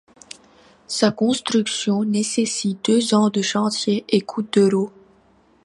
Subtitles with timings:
[0.87, 4.91] Sa construction nécessite deux ans de chantier et coûte d'euros.